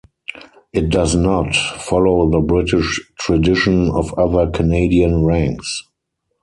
[0.73, 5.83] It does not follow the British tradition of other Canadian ranks.